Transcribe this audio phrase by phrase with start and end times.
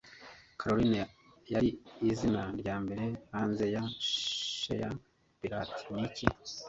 [0.59, 1.01] Caroline
[1.53, 1.69] Yari
[2.09, 4.87] Izina Ryambere Hanze ya Shore
[5.39, 6.25] Pirate Niki